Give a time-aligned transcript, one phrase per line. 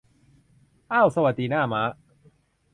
[0.89, 1.81] เอ้า สวัสดี หน้าม้า